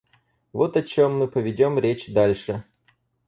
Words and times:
Вот 0.51 0.77
о 0.77 0.81
чем 0.81 1.19
мы 1.19 1.27
поведем 1.27 1.77
речь 1.77 2.11
дальше. 2.11 2.63